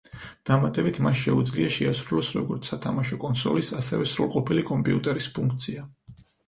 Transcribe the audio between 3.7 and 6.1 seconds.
ასევე სრულყოფილი კომპიუტერის ფუნქცია.